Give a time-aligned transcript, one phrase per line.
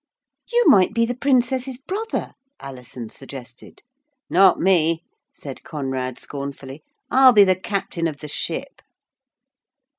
[0.51, 3.83] 'You might be the Princess's brother,' Alison suggested.
[4.31, 6.81] 'Not me,' said Conrad scornfully,
[7.11, 8.81] 'I'll be the captain of the ship.'